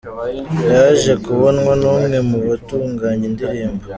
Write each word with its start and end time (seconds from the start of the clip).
Yaje 0.71 1.13
kubonwa 1.23 1.73
n’umwe 1.81 2.17
mu 2.29 2.37
batunganya 2.47 3.23
indirimbo 3.31 3.83